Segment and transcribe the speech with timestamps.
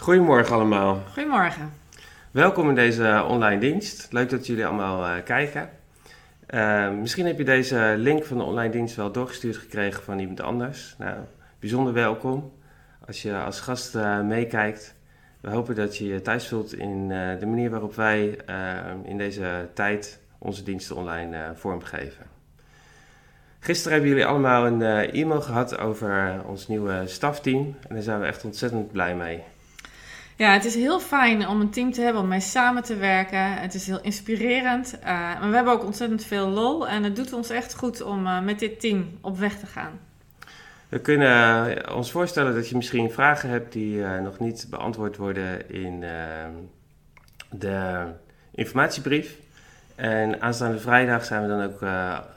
[0.00, 1.02] Goedemorgen allemaal.
[1.12, 1.72] Goedemorgen.
[2.30, 4.12] Welkom in deze online dienst.
[4.12, 5.70] Leuk dat jullie allemaal uh, kijken.
[6.50, 10.40] Uh, misschien heb je deze link van de online dienst wel doorgestuurd gekregen van iemand
[10.40, 10.94] anders.
[10.98, 11.16] Nou,
[11.58, 12.52] bijzonder welkom
[13.06, 14.94] als je als gast uh, meekijkt.
[15.40, 18.38] We hopen dat je je thuis voelt in de manier waarop wij
[19.04, 22.26] in deze tijd onze diensten online vormgeven.
[23.58, 27.76] Gisteren hebben jullie allemaal een e-mail gehad over ons nieuwe stafteam.
[27.88, 29.42] En daar zijn we echt ontzettend blij mee.
[30.40, 33.54] Ja, het is heel fijn om een team te hebben, om mee samen te werken.
[33.54, 34.98] Het is heel inspirerend.
[35.00, 36.88] Uh, maar we hebben ook ontzettend veel lol.
[36.88, 39.98] En het doet ons echt goed om uh, met dit team op weg te gaan.
[40.88, 45.70] We kunnen uh, ons voorstellen dat je misschien vragen hebt die nog niet beantwoord worden
[45.70, 46.04] in
[47.50, 48.06] de
[48.54, 49.36] informatiebrief.
[49.94, 51.80] En aanstaande vrijdag zijn we dan ook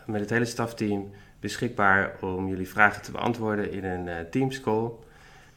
[0.05, 4.91] met het hele stafteam beschikbaar om jullie vragen te beantwoorden in een Teams call.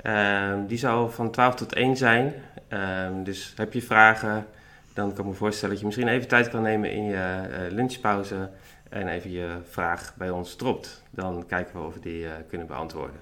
[0.06, 2.32] Um, die zal van 12 tot 1 zijn.
[2.68, 4.46] Um, dus heb je vragen,
[4.94, 7.72] dan kan ik me voorstellen dat je misschien even tijd kan nemen in je uh,
[7.72, 8.50] lunchpauze
[8.88, 11.02] en even je vraag bij ons dropt.
[11.10, 13.20] Dan kijken we of we die uh, kunnen beantwoorden.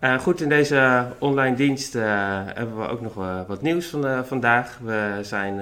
[0.00, 3.14] Uh, goed, in deze online dienst hebben we ook nog
[3.46, 4.78] wat nieuws van vandaag.
[4.82, 5.60] We zijn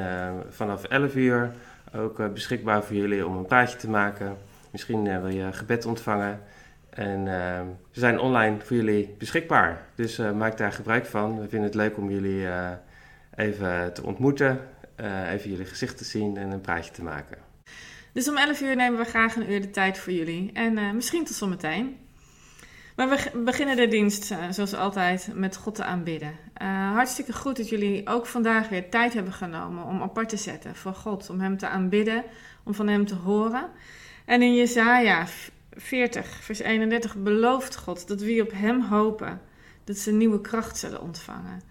[0.50, 1.52] vanaf 11 uur
[1.96, 4.36] ook beschikbaar voor jullie om een praatje te maken.
[4.70, 6.40] Misschien wil je gebed ontvangen.
[6.98, 7.60] En uh,
[7.90, 9.86] ze zijn online voor jullie beschikbaar.
[9.94, 11.40] Dus uh, maak daar gebruik van.
[11.40, 12.70] We vinden het leuk om jullie uh,
[13.34, 14.60] even te ontmoeten,
[15.28, 17.38] even jullie gezicht te zien en een praatje te maken.
[18.12, 20.50] Dus om 11 uur nemen we graag een uur de tijd voor jullie.
[20.52, 21.96] En misschien tot zometeen.
[22.96, 26.32] Maar we beginnen de dienst, zoals altijd, met God te aanbidden.
[26.92, 30.94] hartstikke goed dat jullie ook vandaag weer tijd hebben genomen om apart te zetten voor
[30.94, 31.30] God.
[31.30, 32.24] Om Hem te aanbidden,
[32.64, 33.68] om van Hem te horen.
[34.24, 35.26] En in Jezaja
[35.78, 39.40] 40, vers 31 belooft God dat wie op Hem hopen,
[39.84, 41.62] dat ze nieuwe kracht zullen ontvangen.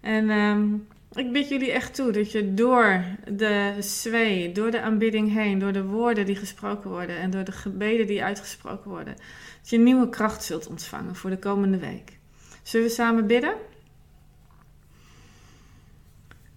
[0.00, 5.32] En um, ik bid jullie echt toe dat je door de zwee, door de aanbidding
[5.32, 9.14] heen, door de woorden die gesproken worden en door de gebeden die uitgesproken worden,
[9.60, 12.18] dat je nieuwe kracht zult ontvangen voor de komende week.
[12.62, 13.54] Zullen we samen bidden?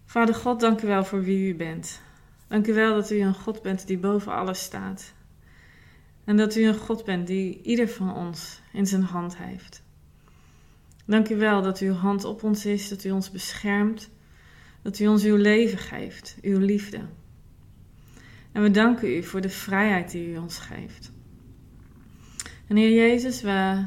[0.06, 2.02] Vader God, dank u wel voor wie u bent.
[2.48, 5.14] Dank u wel dat u een God bent die boven alles staat.
[6.30, 9.84] En dat u een God bent die ieder van ons in zijn hand heeft.
[11.06, 14.10] Dank u wel dat uw hand op ons is, dat u ons beschermt,
[14.82, 17.02] dat u ons uw leven geeft, uw liefde.
[18.52, 21.12] En we danken u voor de vrijheid die u ons geeft.
[22.68, 23.86] En Heer Jezus, we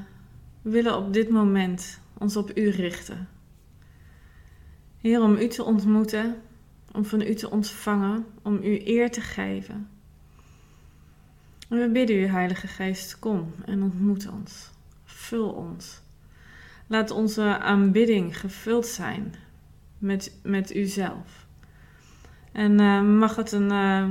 [0.62, 3.28] willen op dit moment ons op u richten.
[5.00, 6.36] Heer, om u te ontmoeten,
[6.92, 9.91] om van u te ontvangen, om u eer te geven.
[11.72, 14.71] We bidden u, Heilige Geest, kom en ontmoet ons.
[15.05, 16.00] Vul ons.
[16.87, 19.34] Laat onze aanbidding gevuld zijn
[19.99, 21.47] met, met uzelf.
[22.53, 24.06] En uh, mag het een, uh,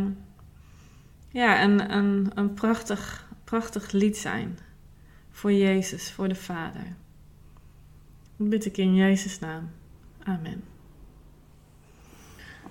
[1.29, 4.59] ja, een, een, een prachtig, prachtig lied zijn
[5.31, 6.95] voor Jezus, voor de Vader.
[8.37, 9.69] Dat bid ik in Jezus' naam.
[10.23, 10.63] Amen.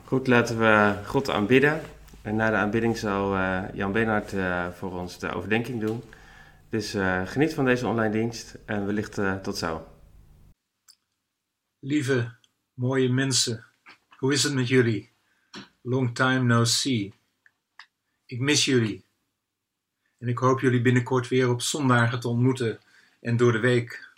[0.05, 1.81] Goed, laten we God aanbidden.
[2.23, 6.03] En na de aanbidding zal uh, Jan Beenhard uh, voor ons de overdenking doen.
[6.69, 9.89] Dus uh, geniet van deze online dienst en wellicht tot zo.
[11.79, 12.37] Lieve,
[12.75, 13.65] mooie mensen,
[14.17, 15.13] hoe is het met jullie?
[15.83, 17.15] Long time no see.
[18.27, 19.05] Ik mis jullie.
[20.19, 22.81] En ik hoop jullie binnenkort weer op zondagen te ontmoeten
[23.21, 24.13] en door de week.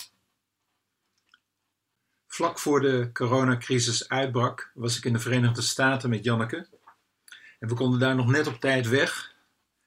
[2.27, 6.67] Vlak voor de coronacrisis uitbrak was ik in de Verenigde Staten met Janneke
[7.63, 9.35] en we konden daar nog net op tijd weg,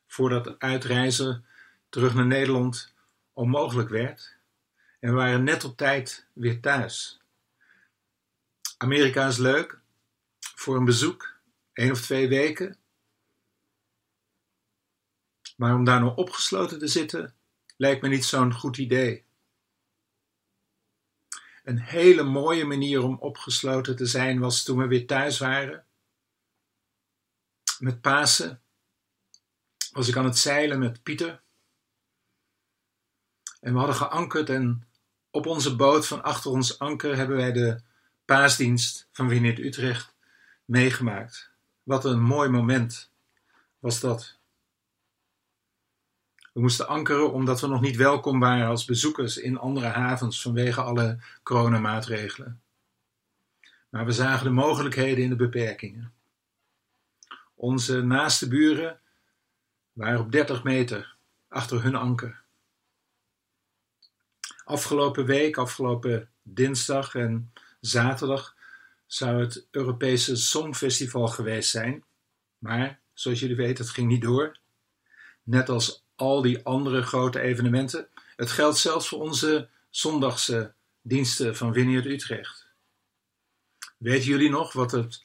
[0.07, 1.45] voordat uitreizen
[1.89, 2.93] terug naar Nederland
[3.33, 4.37] onmogelijk werd.
[4.99, 7.21] En we waren net op tijd weer thuis.
[8.77, 9.79] Amerika is leuk
[10.39, 11.39] voor een bezoek,
[11.73, 12.77] één of twee weken.
[15.57, 17.35] Maar om daar nog opgesloten te zitten,
[17.77, 19.23] lijkt me niet zo'n goed idee.
[21.63, 25.84] Een hele mooie manier om opgesloten te zijn was toen we weer thuis waren
[27.79, 28.61] met Pasen
[29.91, 31.41] was ik aan het zeilen met Pieter.
[33.59, 34.87] En we hadden geankerd en
[35.31, 37.81] op onze boot van achter ons anker hebben wij de
[38.25, 40.13] paasdienst van Winnit Utrecht
[40.65, 41.49] meegemaakt.
[41.83, 43.11] Wat een mooi moment
[43.79, 44.37] was dat.
[46.53, 50.81] We moesten ankeren omdat we nog niet welkom waren als bezoekers in andere havens vanwege
[50.81, 52.61] alle coronamaatregelen.
[53.89, 56.13] Maar we zagen de mogelijkheden in de beperkingen.
[57.55, 58.99] Onze naaste buren
[59.91, 61.15] waren op 30 meter
[61.47, 62.43] achter hun anker.
[64.63, 68.55] Afgelopen week, afgelopen dinsdag en Zaterdag
[69.05, 72.03] zou het Europese Songfestival geweest zijn,
[72.57, 74.57] maar zoals jullie weten, het ging niet door.
[75.43, 78.07] Net als al die andere grote evenementen.
[78.35, 82.67] Het geldt zelfs voor onze zondagse diensten van Vineyard Utrecht.
[83.97, 85.24] Weten jullie nog wat het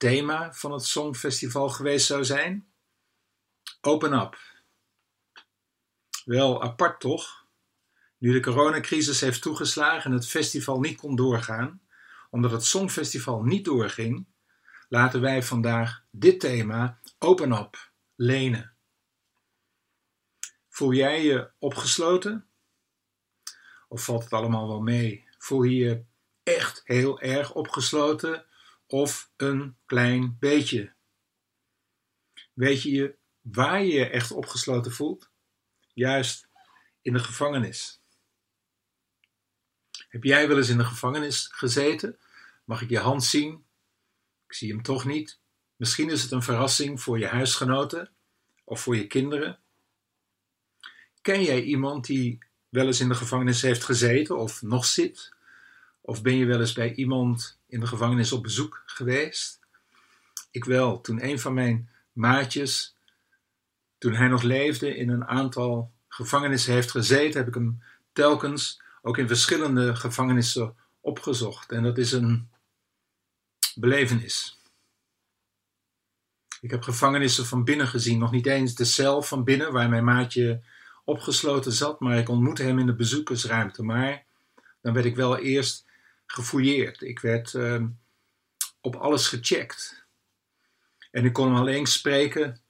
[0.00, 2.72] thema van het Songfestival geweest zou zijn?
[3.80, 4.38] Open up.
[6.24, 7.46] Wel apart toch?
[8.18, 11.82] Nu de coronacrisis heeft toegeslagen en het festival niet kon doorgaan,
[12.30, 14.26] omdat het Songfestival niet doorging,
[14.88, 18.74] laten wij vandaag dit thema Open Up lenen.
[20.68, 22.46] Voel jij je opgesloten?
[23.88, 25.28] Of valt het allemaal wel mee?
[25.38, 26.04] Voel je je
[26.42, 28.48] echt heel erg opgesloten
[28.90, 30.92] of een klein beetje?
[32.52, 35.30] Weet je waar je je echt opgesloten voelt?
[35.92, 36.48] Juist
[37.02, 38.00] in de gevangenis.
[40.08, 42.18] Heb jij wel eens in de gevangenis gezeten?
[42.64, 43.64] Mag ik je hand zien?
[44.46, 45.40] Ik zie hem toch niet.
[45.76, 48.10] Misschien is het een verrassing voor je huisgenoten
[48.64, 49.58] of voor je kinderen.
[51.22, 52.38] Ken jij iemand die
[52.68, 55.38] wel eens in de gevangenis heeft gezeten of nog zit?
[56.10, 59.60] Of ben je wel eens bij iemand in de gevangenis op bezoek geweest?
[60.50, 62.96] Ik wel, toen een van mijn maatjes,
[63.98, 69.18] toen hij nog leefde, in een aantal gevangenissen heeft gezeten, heb ik hem telkens ook
[69.18, 71.72] in verschillende gevangenissen opgezocht.
[71.72, 72.48] En dat is een
[73.74, 74.58] belevenis.
[76.60, 80.04] Ik heb gevangenissen van binnen gezien, nog niet eens de cel van binnen waar mijn
[80.04, 80.62] maatje
[81.04, 83.82] opgesloten zat, maar ik ontmoette hem in de bezoekersruimte.
[83.82, 84.24] Maar
[84.80, 85.88] dan werd ik wel eerst
[86.32, 87.02] gefouilleerd.
[87.02, 87.84] Ik werd uh,
[88.80, 90.04] op alles gecheckt.
[91.10, 92.60] En ik kon hem alleen spreken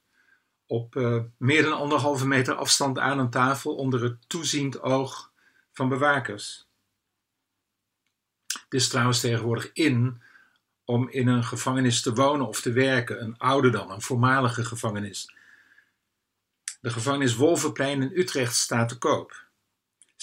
[0.65, 5.31] op uh, meer dan anderhalve meter afstand aan een tafel onder het toeziend oog
[5.71, 6.67] van bewakers.
[8.47, 10.21] Het is trouwens tegenwoordig in
[10.85, 15.33] om in een gevangenis te wonen of te werken, een oude dan, een voormalige gevangenis.
[16.81, 19.49] De gevangenis Wolvenplein in Utrecht staat te koop.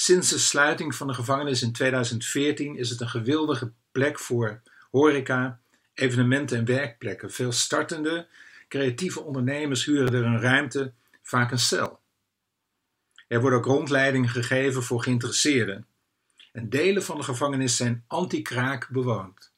[0.01, 5.61] Sinds de sluiting van de gevangenis in 2014 is het een gewildige plek voor horeca,
[5.95, 7.33] evenementen en werkplekken.
[7.33, 8.29] Veel startende,
[8.69, 10.93] creatieve ondernemers huren er een ruimte,
[11.23, 12.01] vaak een cel.
[13.29, 15.87] Er wordt ook rondleiding gegeven voor geïnteresseerden.
[16.53, 19.53] En delen van de gevangenis zijn anti-kraak bewoond.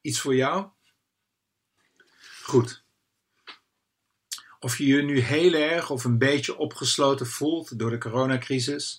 [0.00, 0.66] Iets voor jou?
[2.42, 2.82] Goed.
[4.60, 8.98] Of je je nu heel erg of een beetje opgesloten voelt door de coronacrisis,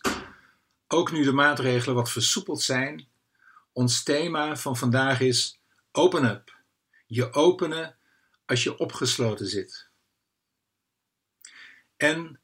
[0.93, 3.07] ook nu de maatregelen wat versoepeld zijn,
[3.71, 5.61] ons thema van vandaag is
[5.91, 6.57] Open up.
[7.05, 7.97] Je openen
[8.45, 9.89] als je opgesloten zit.
[11.97, 12.39] En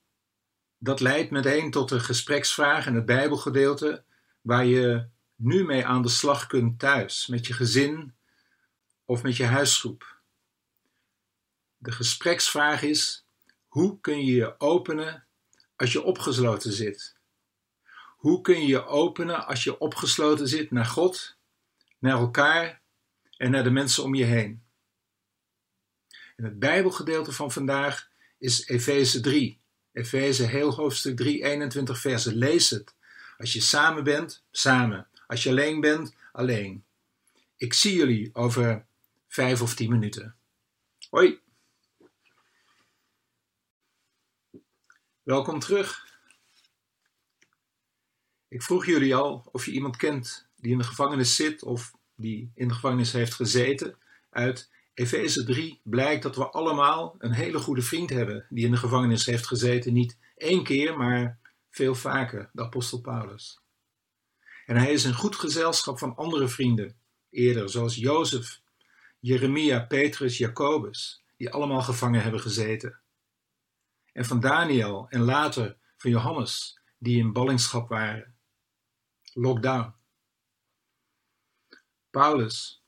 [0.77, 4.03] dat leidt meteen tot de gespreksvraag en het Bijbelgedeelte
[4.41, 8.15] waar je nu mee aan de slag kunt thuis, met je gezin
[9.05, 10.21] of met je huisgroep.
[11.77, 13.25] De gespreksvraag is:
[13.67, 15.27] hoe kun je je openen
[15.75, 17.18] als je opgesloten zit?
[18.19, 21.35] Hoe kun je je openen als je opgesloten zit naar God,
[21.99, 22.81] naar elkaar
[23.37, 24.63] en naar de mensen om je heen?
[26.35, 29.59] En het Bijbelgedeelte van vandaag is Efeze 3.
[29.91, 32.35] Efeze heel hoofdstuk 3, 21 versen.
[32.35, 32.93] Lees het.
[33.37, 35.07] Als je samen bent, samen.
[35.27, 36.83] Als je alleen bent, alleen.
[37.57, 38.85] Ik zie jullie over
[39.27, 40.35] vijf of tien minuten.
[41.09, 41.39] Hoi!
[45.23, 46.08] Welkom terug.
[48.49, 52.51] Ik vroeg jullie al of je iemand kent die in de gevangenis zit of die
[52.55, 53.97] in de gevangenis heeft gezeten.
[54.29, 58.77] Uit Efeze 3 blijkt dat we allemaal een hele goede vriend hebben die in de
[58.77, 59.93] gevangenis heeft gezeten.
[59.93, 61.39] Niet één keer, maar
[61.69, 63.59] veel vaker, de apostel Paulus.
[64.65, 66.95] En hij is in goed gezelschap van andere vrienden
[67.29, 68.61] eerder, zoals Jozef,
[69.19, 72.99] Jeremia, Petrus, Jacobus, die allemaal gevangen hebben gezeten.
[74.13, 78.37] En van Daniel en later van Johannes, die in ballingschap waren.
[79.33, 79.93] Lockdown.
[82.09, 82.83] Paulus,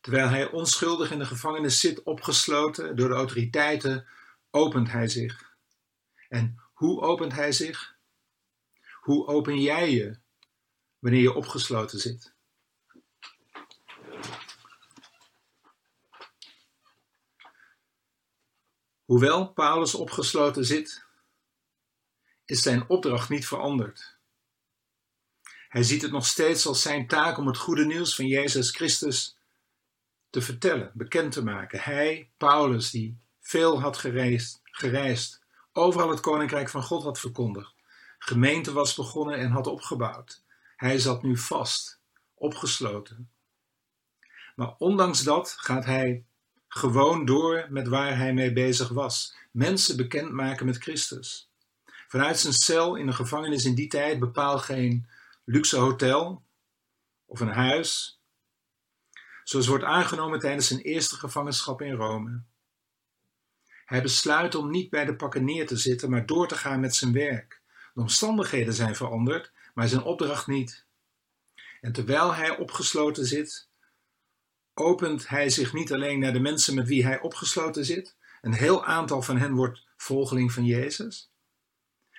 [0.00, 4.06] terwijl hij onschuldig in de gevangenis zit, opgesloten door de autoriteiten,
[4.50, 5.56] opent hij zich.
[6.28, 7.96] En hoe opent hij zich?
[9.00, 10.20] Hoe open jij je
[10.98, 12.34] wanneer je opgesloten zit?
[19.04, 21.04] Hoewel Paulus opgesloten zit,
[22.44, 24.11] is zijn opdracht niet veranderd.
[25.72, 29.36] Hij ziet het nog steeds als zijn taak om het goede nieuws van Jezus Christus
[30.30, 31.80] te vertellen, bekend te maken.
[31.80, 35.40] Hij, Paulus, die veel had gereisd, gereisd
[35.72, 37.74] overal het koninkrijk van God had verkondigd,
[38.18, 40.42] gemeente was begonnen en had opgebouwd.
[40.76, 42.00] Hij zat nu vast,
[42.34, 43.30] opgesloten,
[44.54, 46.24] Maar ondanks dat gaat hij
[46.68, 49.34] gewoon door met waar hij mee bezig was.
[49.50, 51.50] Mensen bekendmaken met Christus.
[52.08, 55.06] Vanuit zijn cel in de gevangenis in die tijd bepaal geen
[55.44, 56.44] luxe hotel
[57.26, 58.20] of een huis,
[59.44, 62.42] zoals wordt aangenomen tijdens zijn eerste gevangenschap in Rome.
[63.84, 66.94] Hij besluit om niet bij de pakken neer te zitten, maar door te gaan met
[66.94, 67.60] zijn werk.
[67.94, 70.86] De omstandigheden zijn veranderd, maar zijn opdracht niet.
[71.80, 73.68] En terwijl hij opgesloten zit,
[74.74, 78.84] opent hij zich niet alleen naar de mensen met wie hij opgesloten zit, een heel
[78.84, 81.30] aantal van hen wordt volgeling van Jezus.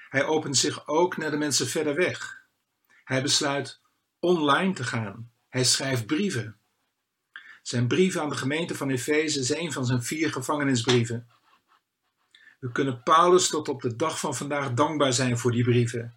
[0.10, 2.42] Hij opent zich ook naar de mensen verder weg.
[3.03, 3.79] Hij besluit
[4.19, 5.31] online te gaan.
[5.50, 6.57] Hij schrijft brieven.
[7.62, 11.27] Zijn brief aan de gemeente van Efeze is een van zijn vier gevangenisbrieven.
[12.60, 16.15] We kunnen Paulus tot op de dag van vandaag dankbaar zijn voor die brieven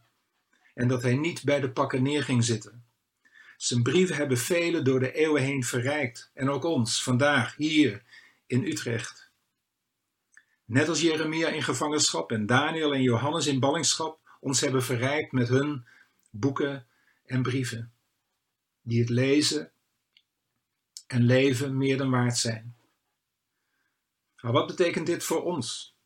[0.76, 2.84] en dat hij niet bij de pakken neer ging zitten.
[3.56, 8.02] Zijn brieven hebben velen door de eeuwen heen verrijkt en ook ons vandaag hier
[8.46, 9.30] in Utrecht.
[10.64, 15.48] Net als Jeremia in gevangenschap en Daniel en Johannes in ballingschap ons hebben verrijkt met
[15.48, 15.86] hun
[16.38, 16.86] boeken
[17.24, 17.92] en brieven,
[18.82, 19.72] die het lezen
[21.06, 22.76] en leven meer dan waard zijn.
[24.40, 25.96] Maar wat betekent dit voor ons?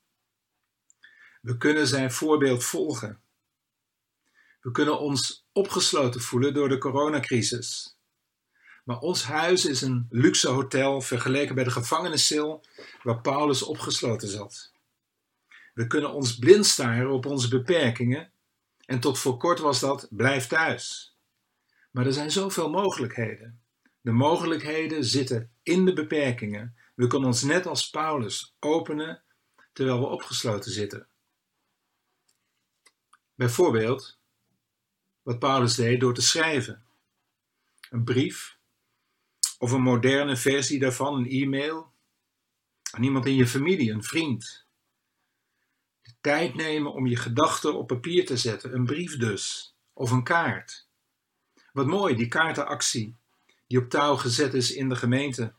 [1.40, 3.20] We kunnen zijn voorbeeld volgen.
[4.60, 7.98] We kunnen ons opgesloten voelen door de coronacrisis.
[8.84, 12.64] Maar ons huis is een luxe hotel vergeleken bij de gevangeniscel
[13.02, 14.72] waar Paulus opgesloten zat.
[15.74, 18.32] We kunnen ons blind staren op onze beperkingen
[18.90, 21.16] en tot voor kort was dat blijf thuis.
[21.90, 23.62] Maar er zijn zoveel mogelijkheden.
[24.00, 26.76] De mogelijkheden zitten in de beperkingen.
[26.94, 29.22] We kunnen ons net als Paulus openen
[29.72, 31.08] terwijl we opgesloten zitten.
[33.34, 34.18] Bijvoorbeeld
[35.22, 36.84] wat Paulus deed door te schrijven.
[37.90, 38.58] Een brief
[39.58, 41.92] of een moderne versie daarvan, een e-mail
[42.90, 44.66] aan iemand in je familie, een vriend.
[46.20, 50.86] Tijd nemen om je gedachten op papier te zetten, een brief dus, of een kaart.
[51.72, 53.16] Wat mooi, die kaartenactie
[53.66, 55.52] die op touw gezet is in de gemeente.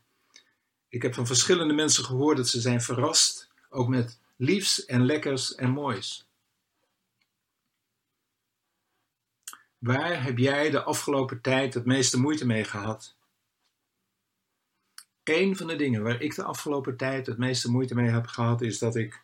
[0.88, 5.54] Ik heb van verschillende mensen gehoord dat ze zijn verrast, ook met liefs en lekkers
[5.54, 6.26] en moois.
[9.78, 13.16] Waar heb jij de afgelopen tijd het meeste moeite mee gehad?
[15.24, 18.62] Een van de dingen waar ik de afgelopen tijd het meeste moeite mee heb gehad
[18.62, 19.21] is dat ik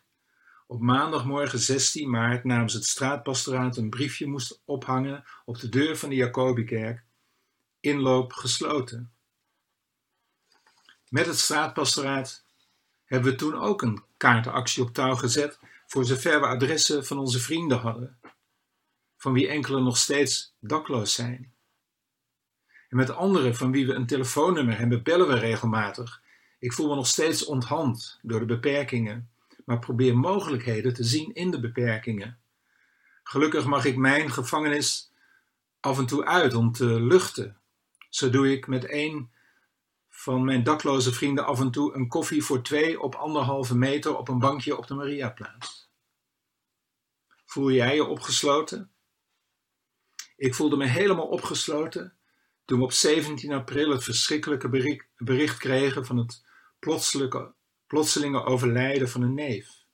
[0.69, 6.09] op maandagmorgen 16 maart namens het straatpastoraat een briefje moest ophangen op de deur van
[6.09, 7.03] de Jacobikerk.
[7.79, 9.11] Inloop gesloten.
[11.07, 12.43] Met het straatpastoraat
[13.05, 17.39] hebben we toen ook een kaartenactie op touw gezet voor zover we adressen van onze
[17.39, 18.19] vrienden hadden
[19.17, 21.53] van wie enkele nog steeds dakloos zijn.
[22.89, 26.21] En met anderen van wie we een telefoonnummer hebben, bellen we regelmatig.
[26.59, 29.29] Ik voel me nog steeds onthand door de beperkingen,
[29.69, 32.39] maar probeer mogelijkheden te zien in de beperkingen.
[33.23, 35.11] Gelukkig mag ik mijn gevangenis
[35.79, 37.61] af en toe uit om te luchten.
[38.09, 39.31] Zo doe ik met een
[40.09, 44.27] van mijn dakloze vrienden af en toe een koffie voor twee op anderhalve meter op
[44.27, 45.91] een bankje op de Mariaplaats.
[47.45, 48.91] Voel jij je opgesloten?
[50.35, 52.17] Ik voelde me helemaal opgesloten
[52.65, 54.69] toen we op 17 april het verschrikkelijke
[55.17, 56.45] bericht, kregen van het
[56.79, 57.57] plotselinge,
[57.89, 59.85] plotselinge overlijden van een neef,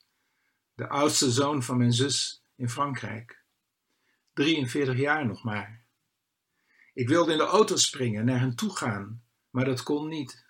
[0.73, 3.43] de oudste zoon van mijn zus in Frankrijk.
[4.33, 5.85] 43 jaar nog maar.
[6.93, 10.45] Ik wilde in de auto springen, naar hen toe gaan, maar dat kon niet.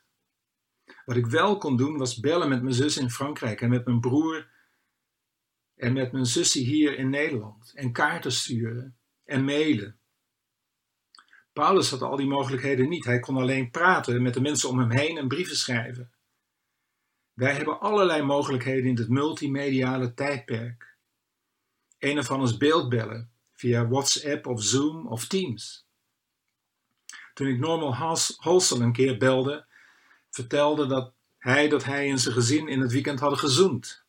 [1.05, 3.99] Wat ik wel kon doen was bellen met mijn zus in Frankrijk en met mijn
[3.99, 4.49] broer
[5.75, 9.99] en met mijn zusje hier in Nederland en kaarten sturen en mailen.
[11.53, 13.05] Paulus had al die mogelijkheden niet.
[13.05, 16.14] Hij kon alleen praten met de mensen om hem heen en brieven schrijven.
[17.35, 20.95] Wij hebben allerlei mogelijkheden in dit multimediale tijdperk.
[21.99, 25.87] Een ervan is beeldbellen via WhatsApp of Zoom of Teams.
[27.33, 27.95] Toen ik Normal
[28.37, 29.65] Halsel een keer belde,
[30.29, 34.03] vertelde dat hij dat hij en zijn gezin in het weekend hadden gezoend.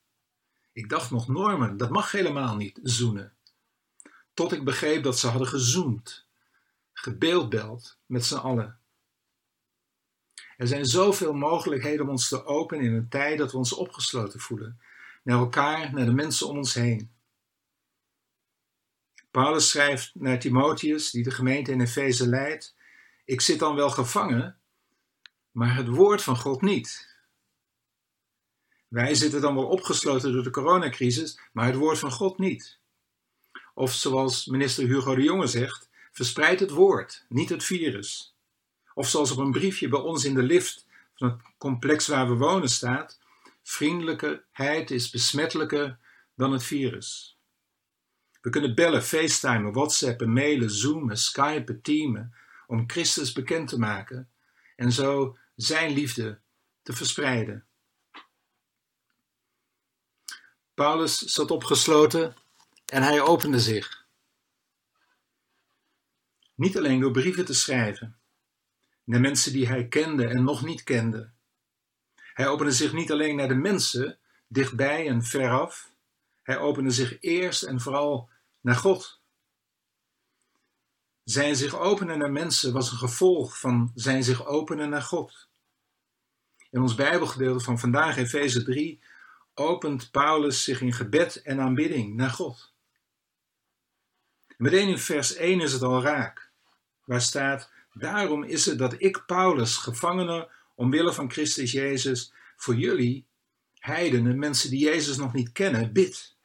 [0.72, 3.36] Ik dacht nog, Norman, dat mag helemaal niet, zoenen.
[4.34, 6.26] Tot ik begreep dat ze hadden gezoomd,
[6.92, 8.78] gebeeldbeld met z'n allen.
[10.56, 14.40] Er zijn zoveel mogelijkheden om ons te openen in een tijd dat we ons opgesloten
[14.40, 14.80] voelen,
[15.22, 17.10] naar elkaar, naar de mensen om ons heen.
[19.30, 22.74] Paulus schrijft naar Timotheus, die de gemeente in Efeze leidt:
[23.24, 24.58] Ik zit dan wel gevangen,
[25.50, 27.14] maar het woord van God niet.
[28.88, 32.78] Wij zitten dan wel opgesloten door de coronacrisis, maar het woord van God niet.
[33.74, 38.35] Of zoals minister Hugo de Jonge zegt, verspreid het woord, niet het virus.
[38.96, 42.34] Of zoals op een briefje bij ons in de lift van het complex waar we
[42.34, 43.18] wonen staat:
[43.62, 45.98] vriendelijkheid is besmettelijker
[46.34, 47.38] dan het virus.
[48.40, 52.34] We kunnen bellen, facetimen, whatsappen, mailen, zoomen, skypen, teamen
[52.66, 54.30] om Christus bekend te maken
[54.76, 56.40] en zo zijn liefde
[56.82, 57.66] te verspreiden.
[60.74, 62.36] Paulus zat opgesloten
[62.86, 64.04] en hij opende zich.
[66.54, 68.20] Niet alleen door brieven te schrijven
[69.06, 71.30] naar mensen die hij kende en nog niet kende.
[72.16, 75.90] Hij opende zich niet alleen naar de mensen, dichtbij en veraf.
[76.42, 79.20] Hij opende zich eerst en vooral naar God.
[81.24, 85.48] Zijn zich openen naar mensen was een gevolg van zijn zich openen naar God.
[86.70, 89.00] In ons Bijbelgedeelte van vandaag, Efeze 3,
[89.54, 92.74] opent Paulus zich in gebed en aanbidding naar God.
[94.56, 96.50] Meteen in vers 1 is het al raak,
[97.04, 103.26] waar staat: Daarom is het dat ik, Paulus, gevangene omwille van Christus Jezus, voor jullie,
[103.74, 106.36] heidenen, mensen die Jezus nog niet kennen, bid.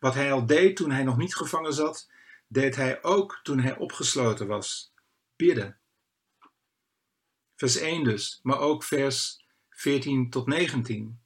[0.00, 2.10] Wat hij al deed toen hij nog niet gevangen zat,
[2.46, 4.92] deed hij ook toen hij opgesloten was:
[5.36, 5.78] bidden.
[7.56, 11.20] Vers 1 dus, maar ook vers 14 tot 19.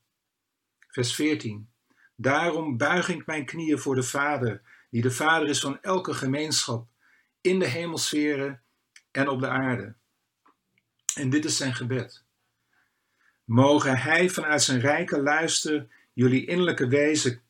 [0.89, 1.71] Vers 14.
[2.17, 6.89] Daarom buig ik mijn knieën voor de Vader, die de Vader is van elke gemeenschap,
[7.41, 8.63] in de hemelsferen
[9.13, 9.95] en op de aarde.
[11.15, 12.23] En dit is zijn gebed.
[13.45, 17.43] Mogen Hij vanuit zijn rijke luister jullie innerlijke wezen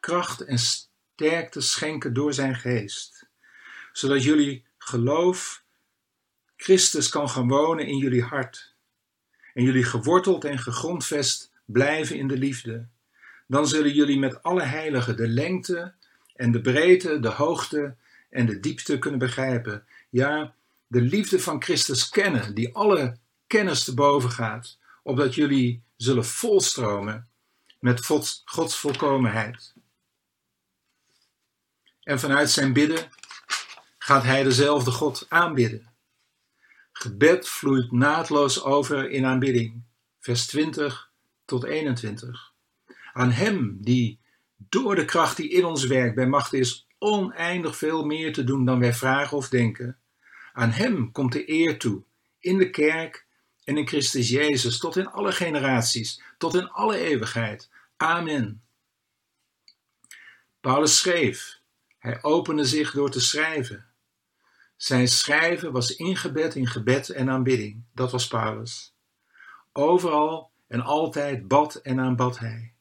[0.00, 3.26] kracht en sterkte schenken door zijn geest,
[3.92, 5.62] zodat jullie geloof
[6.56, 8.74] Christus kan gaan wonen in jullie hart
[9.54, 12.86] en jullie geworteld en gegrondvest blijven in de liefde.
[13.46, 15.92] Dan zullen jullie met alle heiligen de lengte
[16.34, 17.94] en de breedte, de hoogte
[18.30, 19.86] en de diepte kunnen begrijpen.
[20.10, 20.54] Ja,
[20.88, 23.16] de liefde van Christus kennen, die alle
[23.46, 27.28] kennis te boven gaat, opdat jullie zullen volstromen
[27.80, 28.04] met
[28.44, 29.74] Gods, volkomenheid.
[32.02, 33.10] En vanuit zijn bidden
[33.98, 35.92] gaat hij dezelfde God aanbidden.
[36.92, 39.82] Gebed vloeit naadloos over in aanbidding.
[40.20, 41.10] Vers 20
[41.44, 42.52] tot 21.
[43.12, 44.20] Aan Hem die
[44.56, 48.64] door de kracht die in ons werkt bij macht is oneindig veel meer te doen
[48.64, 49.98] dan wij vragen of denken.
[50.58, 52.02] Aan Hem komt de eer toe
[52.38, 53.26] in de kerk
[53.64, 57.70] en in Christus Jezus tot in alle generaties, tot in alle eeuwigheid.
[57.96, 58.62] Amen.
[60.60, 61.60] Paulus schreef,
[61.98, 63.86] hij opende zich door te schrijven.
[64.76, 67.82] Zijn schrijven was ingebed in gebed en aanbidding.
[67.94, 68.94] Dat was Paulus.
[69.72, 72.72] Overal en altijd bad en aanbad hij.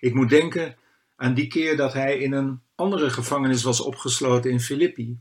[0.00, 0.76] Ik moet denken
[1.16, 5.20] aan die keer dat hij in een andere gevangenis was opgesloten in Filippi,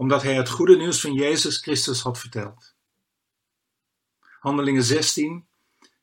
[0.00, 2.74] omdat hij het goede nieuws van Jezus Christus had verteld.
[4.20, 5.46] Handelingen 16,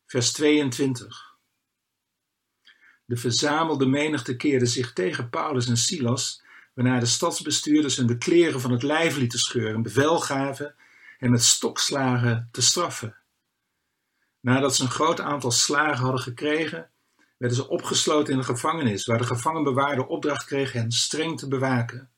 [0.05, 1.35] vers 22.
[3.05, 8.61] De verzamelde menigte keerde zich tegen Paulus en Silas waarna de stadsbestuurders hun de kleren
[8.61, 10.75] van het lijf lieten scheuren, bevel gaven
[11.19, 13.15] en met stokslagen te straffen.
[14.39, 16.89] Nadat ze een groot aantal slagen hadden gekregen,
[17.37, 22.11] werden ze opgesloten in de gevangenis, waar de gevangenbewaarder opdracht kreeg hen streng te bewaken.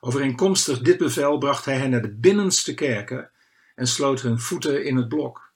[0.00, 3.30] Overeenkomstig dit bevel bracht hij hen naar de binnenste kerken
[3.74, 5.52] en sloot hun voeten in het blok.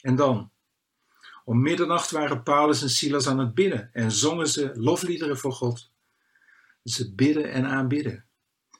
[0.00, 0.50] En dan,
[1.44, 5.90] om middernacht waren Paulus en Silas aan het bidden en zongen ze lofliederen voor God.
[6.84, 8.24] Ze bidden en aanbidden.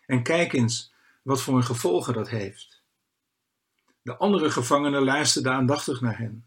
[0.06, 2.82] En kijk eens wat voor een gevolgen dat heeft.
[4.02, 6.46] De andere gevangenen luisterden aandachtig naar hen.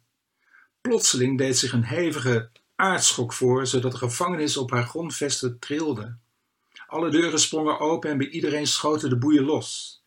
[0.82, 6.18] Plotseling deed zich een hevige aardschok voor, zodat de gevangenis op haar grondvesten trilde.
[6.90, 10.02] Alle deuren sprongen open en bij iedereen schoten de boeien los.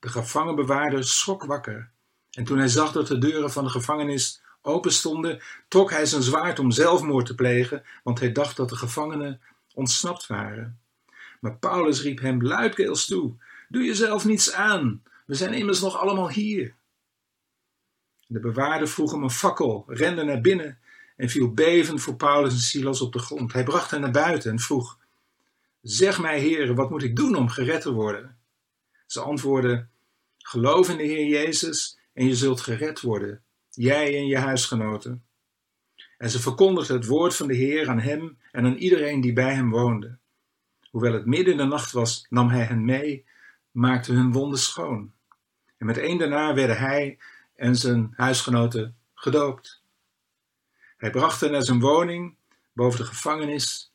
[0.00, 1.90] De gevangenbewaarder schrok wakker.
[2.30, 6.22] En toen hij zag dat de deuren van de gevangenis open stonden, trok hij zijn
[6.22, 9.40] zwaard om zelfmoord te plegen, want hij dacht dat de gevangenen
[9.74, 10.80] ontsnapt waren.
[11.40, 13.34] Maar Paulus riep hem luidkeels toe:
[13.68, 16.74] Doe jezelf niets aan, we zijn immers nog allemaal hier.
[18.26, 20.78] De bewaarder vroeg hem een fakkel, rende naar binnen
[21.16, 23.52] en viel bevend voor Paulus en Silas op de grond.
[23.52, 25.00] Hij bracht hen naar buiten en vroeg:
[25.82, 28.38] Zeg mij, heren, wat moet ik doen om gered te worden?
[29.06, 29.90] Ze antwoordden:
[30.38, 35.24] Geloof in de Heer Jezus en je zult gered worden, jij en je huisgenoten.
[36.18, 39.54] En ze verkondigden het woord van de Heer aan hem en aan iedereen die bij
[39.54, 40.18] hem woonde.
[40.90, 43.24] Hoewel het midden in de nacht was, nam hij hen mee,
[43.70, 45.12] maakte hun wonden schoon.
[45.78, 47.18] En met één daarna werden hij
[47.56, 49.82] en zijn huisgenoten gedoopt.
[50.96, 52.36] Hij bracht hen naar zijn woning
[52.72, 53.91] boven de gevangenis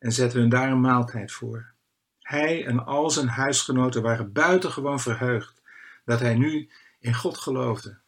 [0.00, 1.72] en zette hun daar een maaltijd voor.
[2.20, 5.62] Hij en al zijn huisgenoten waren buitengewoon verheugd
[6.04, 7.98] dat hij nu in God geloofde.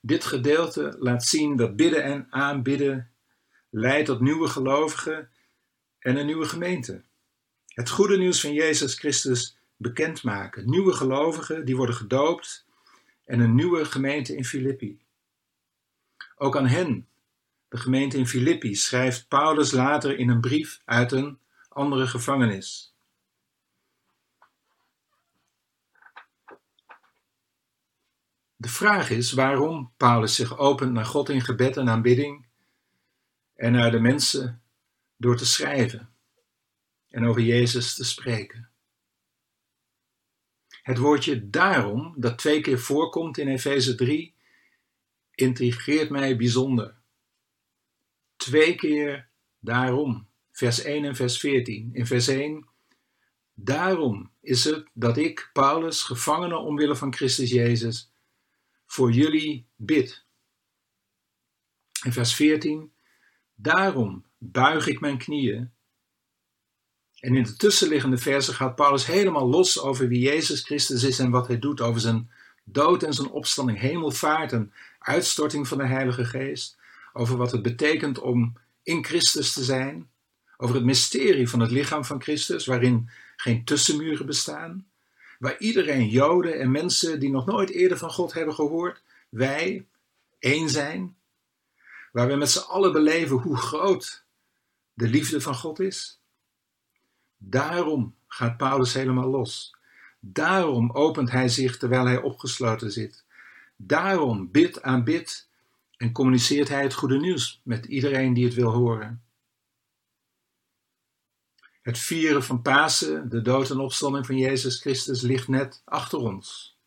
[0.00, 3.10] Dit gedeelte laat zien dat bidden en aanbidden
[3.70, 5.30] leidt tot nieuwe gelovigen
[5.98, 7.02] en een nieuwe gemeente.
[7.66, 10.70] Het goede nieuws van Jezus Christus bekendmaken.
[10.70, 12.66] Nieuwe gelovigen die worden gedoopt
[13.24, 15.00] en een nieuwe gemeente in Filippi.
[16.36, 17.08] Ook aan hen,
[17.74, 22.94] de gemeente in Filippi, schrijft Paulus later in een brief uit een andere gevangenis.
[28.56, 32.46] De vraag is waarom Paulus zich opent naar God in gebed en aanbidding
[33.54, 34.62] en naar de mensen
[35.16, 36.14] door te schrijven
[37.08, 38.70] en over Jezus te spreken.
[40.82, 44.34] Het woordje daarom, dat twee keer voorkomt in Efeze 3,
[45.30, 47.02] intrigeert mij bijzonder.
[48.36, 51.90] Twee keer daarom, vers 1 en vers 14.
[51.92, 52.68] In vers 1,
[53.54, 58.12] daarom is het dat ik, Paulus, gevangene omwille van Christus Jezus,
[58.86, 60.24] voor jullie bid.
[62.04, 62.92] In vers 14,
[63.54, 65.72] daarom buig ik mijn knieën.
[67.20, 71.30] En in de tussenliggende versen gaat Paulus helemaal los over wie Jezus Christus is en
[71.30, 72.30] wat hij doet, over zijn
[72.64, 76.78] dood en zijn opstanding, hemelvaart en uitstorting van de Heilige Geest,
[77.16, 80.10] over wat het betekent om in Christus te zijn,
[80.56, 84.86] over het mysterie van het lichaam van Christus, waarin geen tussenmuren bestaan,
[85.38, 89.86] waar iedereen, Joden en mensen die nog nooit eerder van God hebben gehoord, wij
[90.38, 91.16] één zijn,
[92.12, 94.24] waar we met z'n allen beleven hoe groot
[94.94, 96.20] de liefde van God is.
[97.36, 99.76] Daarom gaat Paulus helemaal los.
[100.20, 103.24] Daarom opent hij zich terwijl hij opgesloten zit.
[103.76, 105.48] Daarom bidt aan bid
[105.96, 109.24] en communiceert hij het goede nieuws met iedereen die het wil horen.
[111.82, 116.78] Het vieren van Pasen, de dood en opstanding van Jezus Christus, ligt net achter ons.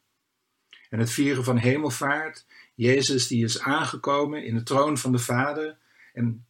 [0.90, 5.78] En het vieren van hemelvaart, Jezus die is aangekomen in de troon van de Vader,
[6.14, 6.48] en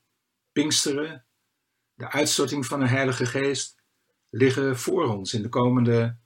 [0.51, 1.25] Pinksteren,
[1.93, 3.75] de uitstorting van de Heilige Geest,
[4.29, 6.17] liggen voor ons in de komende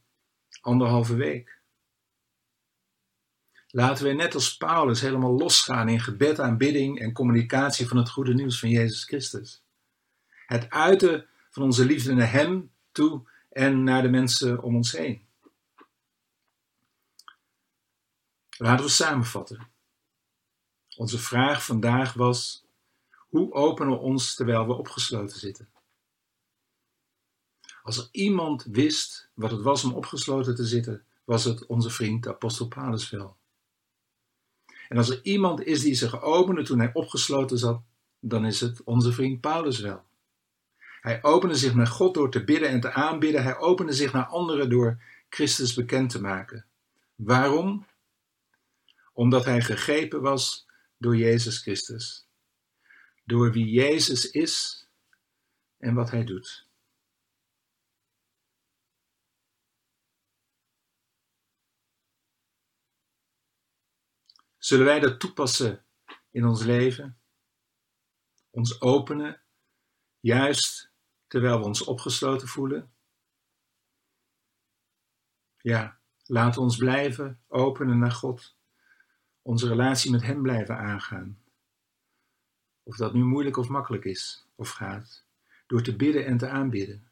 [0.62, 1.61] anderhalve week.
[3.72, 8.34] Laten we net als Paulus helemaal losgaan in gebed, aanbidding en communicatie van het goede
[8.34, 9.64] nieuws van Jezus Christus.
[10.46, 15.26] Het uiten van onze liefde naar Hem toe en naar de mensen om ons heen.
[18.58, 19.68] Laten we samenvatten.
[20.96, 22.66] Onze vraag vandaag was:
[23.30, 25.70] hoe openen we ons terwijl we opgesloten zitten?
[27.84, 32.28] Als er iemand wist wat het was om opgesloten te zitten, was het onze vriend
[32.28, 33.40] apostel Paulus wel.
[34.92, 37.82] En als er iemand is die zich opende toen hij opgesloten zat,
[38.20, 40.04] dan is het onze vriend Paulus wel.
[41.02, 43.44] Hij opende zich naar God door te bidden en te aanbidden.
[43.44, 46.66] Hij opende zich naar anderen door Christus bekend te maken.
[47.16, 47.86] Waarom?
[49.14, 52.28] Omdat hij gegrepen was door Jezus Christus.
[53.26, 54.86] Door wie Jezus is
[55.78, 56.68] en wat hij doet.
[64.72, 65.86] Zullen wij dat toepassen
[66.30, 67.20] in ons leven?
[68.50, 69.42] Ons openen,
[70.20, 70.92] juist
[71.28, 72.94] terwijl we ons opgesloten voelen?
[75.58, 78.58] Ja, we ons blijven openen naar God,
[79.42, 81.44] onze relatie met Hem blijven aangaan.
[82.84, 85.26] Of dat nu moeilijk of makkelijk is of gaat,
[85.68, 87.12] door te bidden en te aanbidden.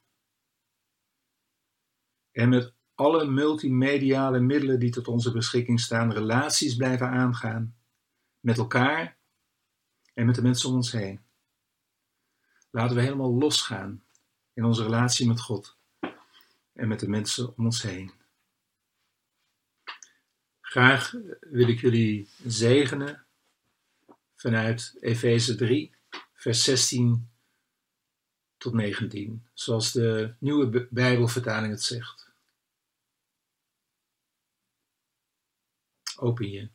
[2.31, 7.75] En met alle multimediale middelen die tot onze beschikking staan, relaties blijven aangaan
[8.39, 9.17] met elkaar
[10.13, 11.19] en met de mensen om ons heen.
[12.71, 14.03] Laten we helemaal losgaan
[14.53, 15.77] in onze relatie met God
[16.73, 18.11] en met de mensen om ons heen.
[20.61, 23.25] Graag wil ik jullie zegenen
[24.35, 25.95] vanuit Efeze 3,
[26.33, 27.29] vers 16
[28.57, 32.28] tot 19, zoals de nieuwe Bijbelvertaling het zegt.
[36.19, 36.69] Open je.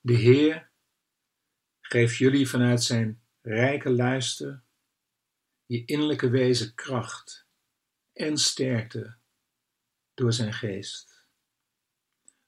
[0.00, 0.70] De Heer
[1.80, 4.62] geeft jullie vanuit zijn rijke luister
[5.66, 7.46] je innerlijke wezen kracht
[8.12, 9.16] en sterkte
[10.14, 11.24] door zijn geest,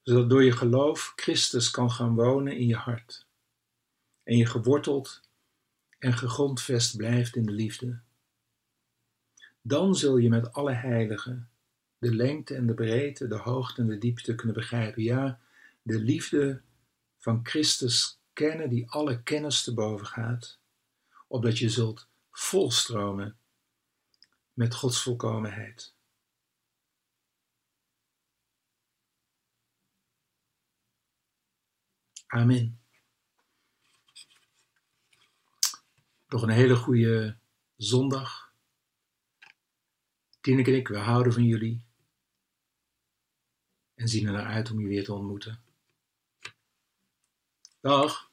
[0.03, 3.27] zodat door je geloof Christus kan gaan wonen in je hart
[4.23, 5.21] en je geworteld
[5.99, 8.01] en gegrondvest blijft in de liefde.
[9.63, 11.50] Dan zul je met alle heiligen
[12.01, 15.03] de lengte en de breedte, de hoogte en de diepte kunnen begrijpen.
[15.03, 15.41] Ja,
[15.83, 16.63] de liefde
[17.19, 20.59] van Christus kennen die alle kennis te boven gaat,
[21.29, 23.39] opdat je zult volstromen
[24.53, 25.95] met Gods volkomenheid.
[32.27, 32.81] Amen.
[36.29, 37.39] Nog een hele goede
[37.77, 38.53] zondag.
[40.41, 41.90] Tineke en ik, we houden van jullie.
[44.01, 45.63] En zien er naar uit om je weer te ontmoeten.
[47.81, 48.30] Dag.